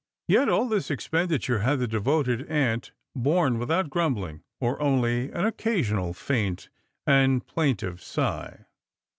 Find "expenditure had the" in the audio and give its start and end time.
0.89-1.87